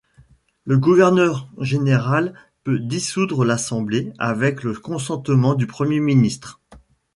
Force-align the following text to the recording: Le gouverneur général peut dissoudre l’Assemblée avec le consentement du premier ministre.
Le 0.65 0.79
gouverneur 0.79 1.47
général 1.59 2.33
peut 2.63 2.79
dissoudre 2.79 3.45
l’Assemblée 3.45 4.13
avec 4.17 4.63
le 4.63 4.73
consentement 4.73 5.53
du 5.53 5.67
premier 5.67 5.99
ministre. 5.99 6.59